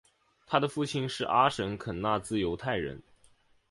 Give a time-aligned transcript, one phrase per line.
[0.47, 3.03] 他的父亲是阿什肯纳兹犹太人。